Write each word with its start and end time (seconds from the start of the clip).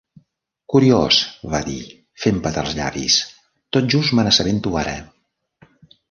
"Curiós", 0.75 1.17
va 1.49 1.59
dir, 1.67 1.81
fent 2.23 2.39
petar 2.47 2.63
els 2.67 2.73
llavis, 2.79 3.17
"Tot 3.77 3.91
just 3.95 4.15
me 4.21 4.25
n'assabento 4.29 4.73
ara. 4.83 4.95